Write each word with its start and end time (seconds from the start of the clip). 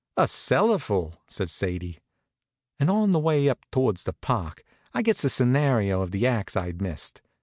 "A 0.17 0.23
cellarful," 0.23 1.13
says 1.27 1.51
Sadie. 1.51 1.99
And 2.79 2.89
on 2.89 3.11
the 3.11 3.19
way 3.19 3.47
up 3.47 3.59
towards 3.71 4.03
the 4.03 4.13
park 4.13 4.63
I 4.95 5.03
gets 5.03 5.21
the 5.21 5.29
scenario 5.29 6.01
of 6.01 6.09
the 6.09 6.25
acts 6.25 6.57
I'd 6.57 6.81
missed. 6.81 7.21